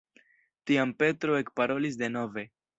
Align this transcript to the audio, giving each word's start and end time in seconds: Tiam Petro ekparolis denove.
Tiam 0.71 0.95
Petro 1.03 1.37
ekparolis 1.43 2.03
denove. 2.03 2.51